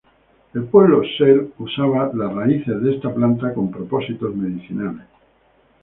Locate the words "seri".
1.15-1.51